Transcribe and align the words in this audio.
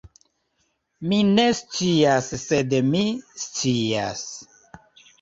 Mi 1.11 1.19
ne 1.27 1.45
scias 1.59 2.33
sed 2.47 2.77
mi 2.91 3.05
scias 3.47 4.29